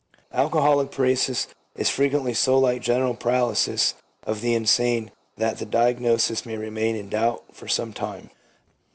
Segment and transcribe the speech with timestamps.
[0.33, 1.45] Alcoholic paresis
[1.75, 3.93] is frequently so like general paralysis
[4.23, 8.31] of the insane that the diagnosis may remain in doubt for some time.